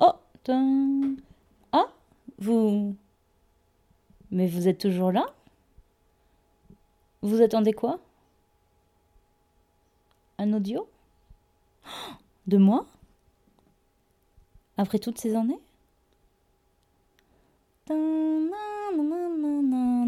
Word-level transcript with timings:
Oh. 0.00 0.12
Ah 1.72 1.86
Vous. 2.38 2.94
Mais 4.30 4.46
vous 4.46 4.68
êtes 4.68 4.78
toujours 4.78 5.12
là 5.12 5.26
Vous 7.22 7.40
attendez 7.40 7.72
quoi 7.72 7.98
Un 10.38 10.52
audio 10.52 10.86
De 12.46 12.58
moi 12.58 12.86
Après 14.76 14.98
toutes 14.98 15.18
ces 15.18 15.34
années 15.34 15.58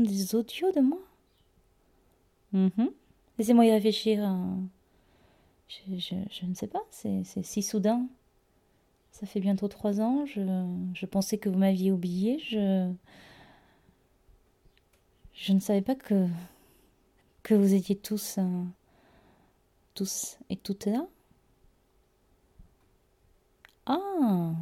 Des 0.04 0.34
audios 0.34 0.72
de 0.72 0.80
moi 0.80 0.98
Mhm. 2.52 2.90
Laissez-moi 3.38 3.66
y 3.66 3.70
réfléchir. 3.72 4.25
euh. 4.25 4.56
Je, 5.68 6.46
ne 6.46 6.54
sais 6.54 6.67
pas, 6.67 6.82
c'est 6.90 7.22
si 7.43 7.63
soudain. 7.63 8.07
Ça 9.13 9.26
fait 9.26 9.40
bientôt 9.40 9.68
trois 9.68 10.00
ans. 10.00 10.25
Je, 10.26 11.07
pensais 11.07 11.39
que 11.39 11.49
vous 11.49 11.59
m'aviez 11.59 11.93
oublié. 11.93 12.39
Je, 12.39 12.93
ne 15.53 15.61
savais 15.61 15.82
pas 15.82 15.95
que, 15.95 16.26
que 17.43 17.54
vous 17.54 17.75
étiez 17.75 17.96
tous, 17.96 18.36
euh, 18.39 18.64
tous 19.95 20.39
et 20.49 20.57
toutes 20.57 20.86
là. 20.86 21.07
Ah, 23.87 24.53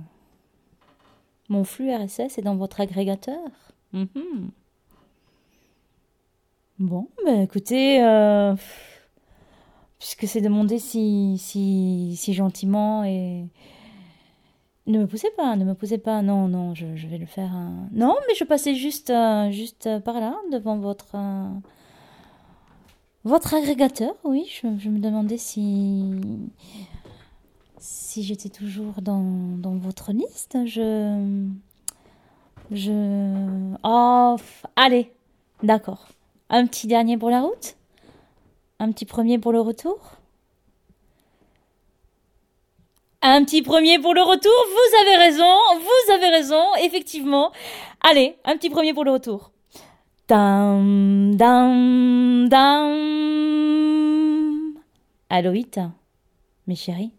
mon 1.48 1.64
flux 1.64 1.92
RSS 1.94 2.38
est 2.38 2.42
dans 2.42 2.56
votre 2.56 2.80
agrégateur. 2.80 3.50
Mhm. 3.92 4.50
Bon, 6.78 7.08
bah 7.24 7.42
écoutez, 7.42 8.04
euh, 8.04 8.54
puisque 9.98 10.26
c'est 10.26 10.40
demandé 10.40 10.78
si, 10.78 11.36
si, 11.38 12.14
si 12.16 12.34
gentiment 12.34 13.04
et... 13.04 13.44
Ne 14.86 15.00
me 15.00 15.06
poussez 15.08 15.30
pas, 15.36 15.56
ne 15.56 15.64
me 15.64 15.74
poussez 15.74 15.98
pas, 15.98 16.22
non, 16.22 16.46
non, 16.46 16.72
je, 16.76 16.86
vais 17.08 17.18
le 17.18 17.26
faire. 17.26 17.52
euh, 17.56 17.86
Non, 17.92 18.14
mais 18.28 18.34
je 18.36 18.44
passais 18.44 18.76
juste, 18.76 19.10
euh, 19.10 19.50
juste 19.50 19.88
par 20.04 20.20
là, 20.20 20.36
devant 20.52 20.78
votre, 20.78 21.16
euh, 21.16 21.48
votre 23.24 23.54
agrégateur, 23.54 24.14
oui, 24.22 24.48
je, 24.62 24.88
me 24.88 25.00
demandais 25.00 25.38
si, 25.38 26.12
si 27.78 28.22
j'étais 28.22 28.48
toujours 28.48 29.02
dans, 29.02 29.24
dans 29.58 29.76
votre 29.76 30.12
liste. 30.12 30.56
Je, 30.66 31.48
je, 32.70 33.74
oh, 33.82 34.36
allez, 34.76 35.10
d'accord. 35.64 36.06
Un 36.48 36.64
petit 36.68 36.86
dernier 36.86 37.16
pour 37.18 37.30
la 37.30 37.40
route? 37.42 37.74
Un 38.78 38.92
petit 38.92 39.06
premier 39.06 39.38
pour 39.38 39.52
le 39.52 39.60
retour? 39.60 39.98
Un 43.22 43.42
petit 43.44 43.62
premier 43.62 43.98
pour 43.98 44.12
le 44.14 44.22
retour 44.22 44.52
Vous 44.68 44.98
avez 45.00 45.16
raison, 45.16 45.56
vous 45.80 46.12
avez 46.12 46.28
raison, 46.28 46.62
effectivement. 46.82 47.52
Allez, 48.02 48.36
un 48.44 48.56
petit 48.56 48.68
premier 48.70 48.92
pour 48.92 49.04
le 49.04 49.12
retour. 49.12 49.50
Dam, 50.28 51.34
dam, 51.36 52.48
dam. 52.48 52.94
Aloïta, 55.30 55.90
mes 56.66 56.76
chéris, 56.76 57.12